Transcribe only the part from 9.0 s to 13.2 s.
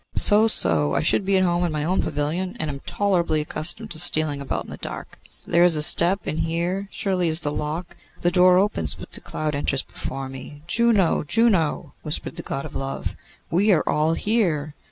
the cloud enters before me. Juno, Juno,' whispered the God of Love,